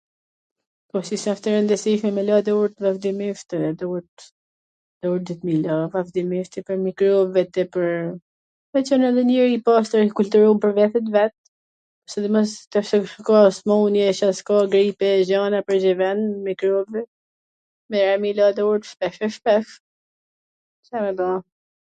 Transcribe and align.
po 0.93 0.97
si 1.07 1.15
s 1.19 1.23
asht 1.31 1.45
e 1.49 1.51
rwndwsishme 1.55 2.09
me 2.13 2.21
la 2.29 2.37
durt 2.47 2.75
vazhdimisht, 2.85 3.49
durt 3.81 4.19
duhet 5.09 5.39
me 5.49 5.53
i 5.57 5.57
la 5.65 5.75
vazhdimisht 5.95 6.51
se 6.57 6.63
ka 6.69 6.73
mikrobe 6.85 7.41
dhe 7.57 7.63
pwr 7.75 7.89
t 8.71 8.75
qwn 8.89 9.03
njeri 9.29 9.53
i 9.59 9.61
pastwr 9.69 9.99
edhe 10.01 10.11
i 10.15 10.17
kulturum 10.21 10.57
pwr 10.65 10.71
vete 10.79 10.99
t 11.11 11.15
vet, 11.17 11.35
sidomos 12.15 12.51
tashi 12.71 12.97
ka 13.29 13.39
smun-je, 13.61 14.11
Ca 14.23 14.27
s; 14.39 14.43
ka 14.51 14.55
grip 14.75 14.99
e 15.11 15.15
gjana 15.31 15.59
pwrnjimen, 15.71 16.19
mikrobe, 16.49 17.01
merre 17.93 18.15
me 18.25 18.35
i 18.35 18.41
la 18.41 18.47
durt 18.61 18.83
shpesh 18.93 19.19
e 19.29 19.33
shpesh, 19.39 19.71
Ca 20.91 20.97
me 21.09 21.17
ba... 21.25 21.29